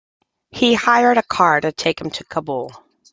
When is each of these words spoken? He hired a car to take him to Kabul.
He 0.49 0.73
hired 0.73 1.19
a 1.19 1.21
car 1.21 1.61
to 1.61 1.71
take 1.71 2.01
him 2.01 2.09
to 2.09 2.23
Kabul. 2.23 2.71